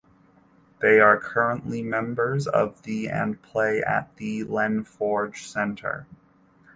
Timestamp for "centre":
5.45-6.07